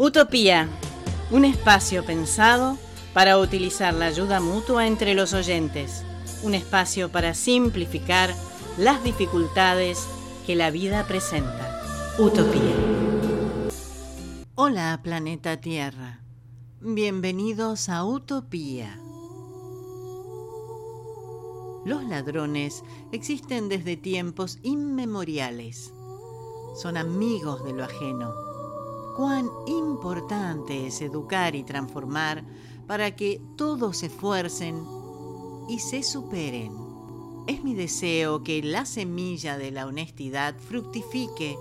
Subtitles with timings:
[0.00, 0.68] Utopía,
[1.32, 2.78] un espacio pensado
[3.12, 6.04] para utilizar la ayuda mutua entre los oyentes,
[6.44, 8.32] un espacio para simplificar
[8.76, 10.06] las dificultades
[10.46, 11.82] que la vida presenta.
[12.16, 12.76] Utopía.
[14.54, 16.20] Hola planeta Tierra,
[16.80, 19.00] bienvenidos a Utopía.
[21.84, 25.92] Los ladrones existen desde tiempos inmemoriales.
[26.80, 28.47] Son amigos de lo ajeno
[29.18, 32.44] cuán importante es educar y transformar
[32.86, 34.86] para que todos se esfuercen
[35.68, 36.72] y se superen.
[37.48, 41.58] Es mi deseo que la semilla de la honestidad fructifique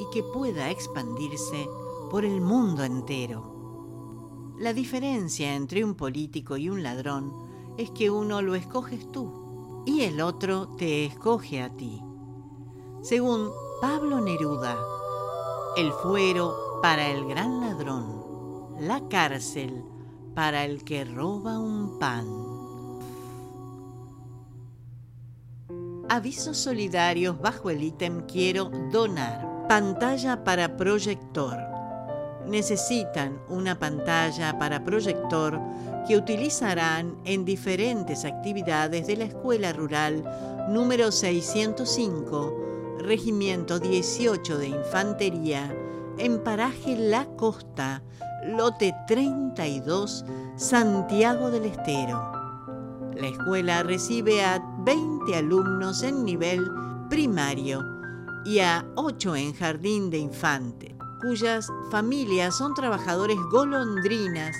[0.00, 1.68] y que pueda expandirse
[2.10, 4.54] por el mundo entero.
[4.58, 7.30] La diferencia entre un político y un ladrón
[7.76, 12.00] es que uno lo escoges tú y el otro te escoge a ti.
[13.02, 13.50] Según
[13.82, 14.78] Pablo Neruda,
[15.76, 19.82] el fuero para el gran ladrón, la cárcel
[20.36, 22.28] para el que roba un pan.
[26.08, 29.66] Avisos solidarios bajo el ítem Quiero donar.
[29.68, 31.58] Pantalla para proyector.
[32.46, 35.60] Necesitan una pantalla para proyector
[36.06, 40.22] que utilizarán en diferentes actividades de la Escuela Rural
[40.68, 45.74] número 605, Regimiento 18 de Infantería,
[46.18, 48.02] en paraje La Costa,
[48.44, 50.24] lote 32,
[50.56, 52.32] Santiago del Estero.
[53.14, 56.66] La escuela recibe a 20 alumnos en nivel
[57.08, 57.82] primario
[58.44, 64.56] y a 8 en jardín de infante, cuyas familias son trabajadores golondrinas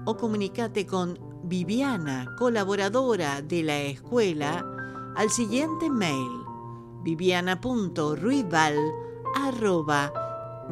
[0.06, 4.64] o comunicate con Viviana, colaboradora de la escuela,
[5.16, 6.30] al siguiente mail
[7.02, 8.76] viviana.ruibal
[9.34, 10.12] arroba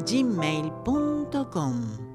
[0.06, 2.11] gmail.com.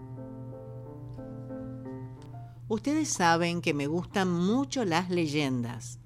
[2.69, 6.00] Ustedes saben que me gustan mucho las leyendas.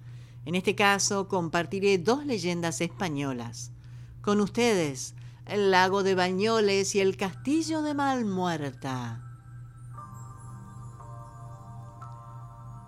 [0.46, 3.72] En este caso compartiré dos leyendas españolas.
[4.22, 5.16] Con ustedes,
[5.48, 9.24] el lago de Bañoles y el castillo de Malmuerta.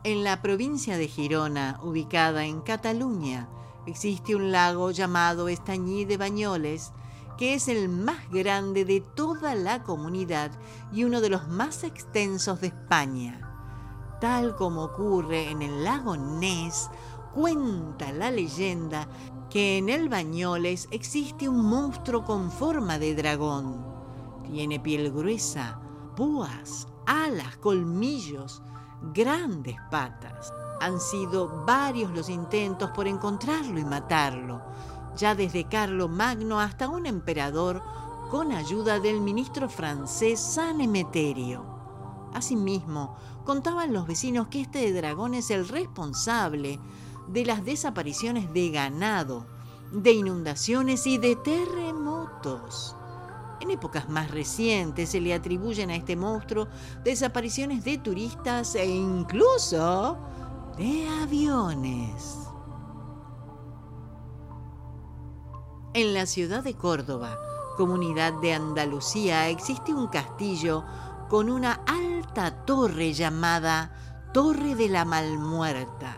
[0.03, 3.50] En la provincia de Girona, ubicada en Cataluña,
[3.88, 6.91] existe un lago llamado Estañí de Bañoles,
[7.40, 10.51] que es el más grande de toda la comunidad
[10.91, 13.43] y uno de los más extensos de España
[14.23, 16.89] tal como ocurre en el lago Ness,
[17.34, 19.06] cuenta la leyenda
[19.50, 23.85] que en el Bañoles existe un monstruo con forma de dragón.
[24.50, 25.78] Tiene piel gruesa,
[26.16, 28.61] púas, alas, colmillos,
[29.13, 30.53] grandes patas.
[30.79, 34.61] Han sido varios los intentos por encontrarlo y matarlo,
[35.17, 37.84] ya desde Carlo Magno hasta un emperador
[38.31, 41.72] con ayuda del ministro francés San Emeterio.
[42.34, 46.80] Asimismo, contaban los vecinos que este dragón es el responsable
[47.28, 49.46] de las desapariciones de ganado,
[49.92, 52.96] de inundaciones y de terremotos.
[53.62, 56.68] En épocas más recientes se le atribuyen a este monstruo
[57.03, 60.18] desapariciones de turistas e incluso
[60.78, 62.40] de aviones.
[65.94, 67.38] En la ciudad de Córdoba,
[67.78, 70.84] comunidad de Andalucía, existe un castillo
[71.29, 73.91] con una alta torre llamada
[74.34, 76.18] Torre de la Malmuerta.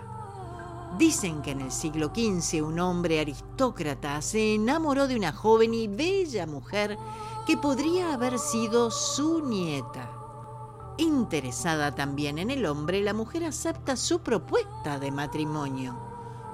[0.98, 5.88] Dicen que en el siglo XV un hombre aristócrata se enamoró de una joven y
[5.88, 6.98] bella mujer
[7.46, 10.10] que podría haber sido su nieta.
[10.98, 16.00] Interesada también en el hombre, la mujer acepta su propuesta de matrimonio.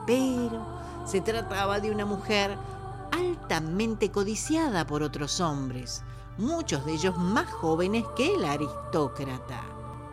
[0.08, 0.66] Pero
[1.06, 2.58] se trataba de una mujer
[3.12, 6.04] altamente codiciada por otros hombres,
[6.42, 9.62] muchos de ellos más jóvenes que el aristócrata.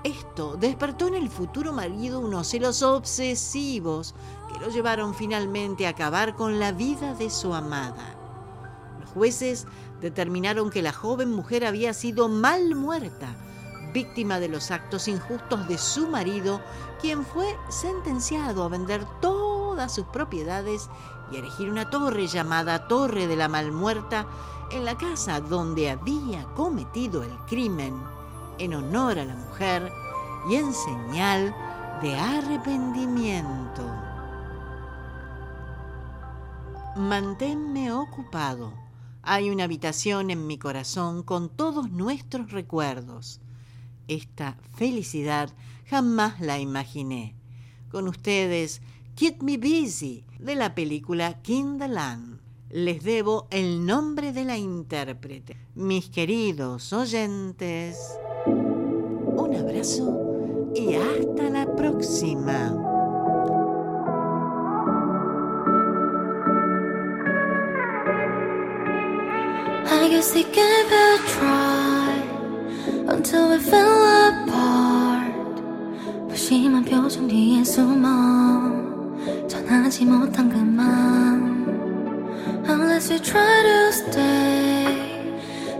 [0.05, 4.15] Esto despertó en el futuro marido unos celos obsesivos
[4.53, 8.15] que lo llevaron finalmente a acabar con la vida de su amada.
[9.01, 9.67] Los jueces
[10.01, 13.35] determinaron que la joven mujer había sido mal muerta,
[13.93, 16.61] víctima de los actos injustos de su marido,
[17.01, 19.05] quien fue sentenciado a vender
[19.87, 20.89] sus propiedades
[21.31, 24.27] y erigir una torre llamada Torre de la Malmuerta
[24.73, 27.95] en la casa donde había cometido el crimen
[28.59, 29.93] en honor a la mujer
[30.51, 31.55] y en señal
[32.03, 33.83] de arrepentimiento.
[36.97, 38.73] Manténme ocupado.
[39.23, 43.41] Hay una habitación en mi corazón con todos nuestros recuerdos.
[44.09, 45.51] Esta felicidad
[45.87, 47.35] jamás la imaginé.
[47.91, 48.81] Con ustedes,
[49.19, 52.39] Keep Me Busy de la película King the Land.
[52.71, 55.57] Les debo el nombre de la intérprete.
[55.75, 58.17] Mis queridos oyentes,
[58.47, 62.77] un abrazo y hasta la próxima.
[69.91, 70.45] I guess a
[71.27, 72.23] try
[73.09, 74.79] until fell apart.
[79.98, 81.64] 하지 못한 그만.
[82.68, 85.34] Unless we try to stay,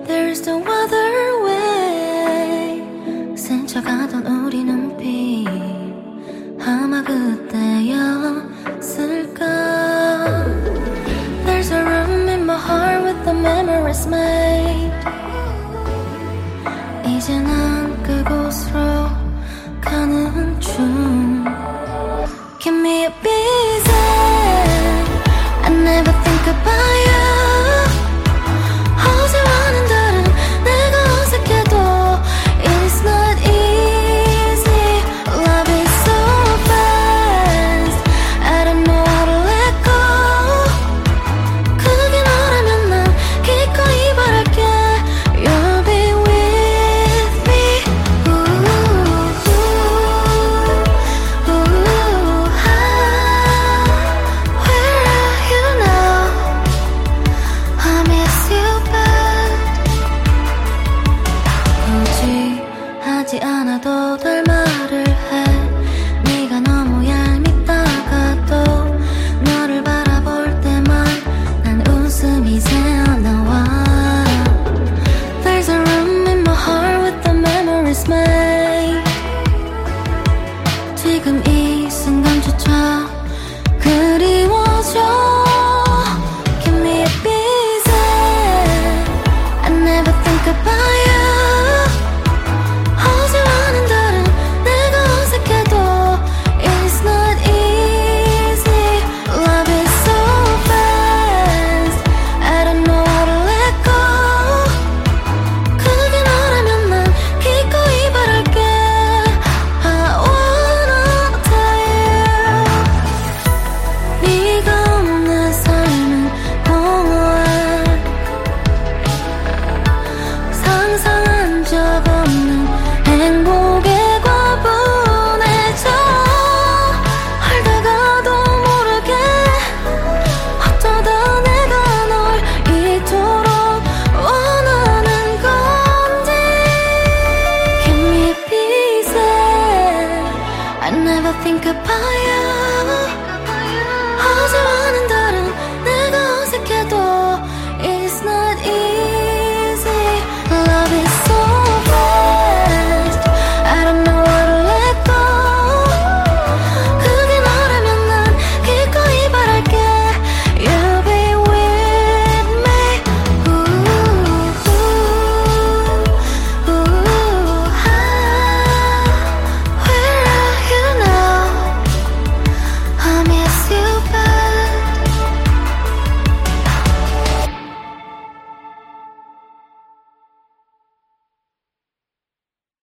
[0.08, 2.82] there's no other way.
[3.38, 5.48] 스쳐가던 우리 눈빛
[6.66, 7.84] 아마 그때였을까.
[11.46, 14.92] There's a room in my heart with the memories made.
[17.06, 19.10] 이제 난 그곳으로
[19.82, 21.46] 가는 중.
[22.60, 23.37] Give me a piece.